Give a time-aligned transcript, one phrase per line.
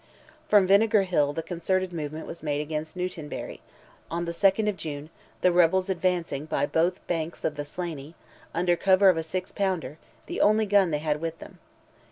[0.47, 3.59] From Vinegar Hill the concerted movement was made against Newtonbarry,
[4.09, 8.15] on the 2nd of June, the rebels advancing by both banks of the Slaney,
[8.51, 11.59] under cover of a six pounder—the only gun they had with them.